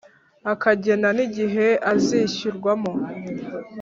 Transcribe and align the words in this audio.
akagena 0.53 1.09
n 1.17 1.19
igihe 1.27 1.67
azishyurwamo 1.91 2.91